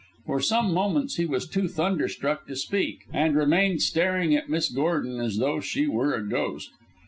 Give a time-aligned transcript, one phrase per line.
[0.25, 5.19] For some moments he was too thunderstruck to speak, and remained staring at Miss Gordon
[5.19, 6.71] as though she were a ghost.